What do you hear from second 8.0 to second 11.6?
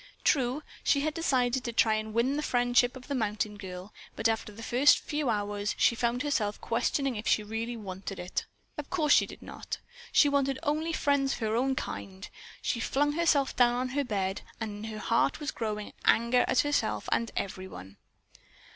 it. Of course she did not. She wanted only friends of her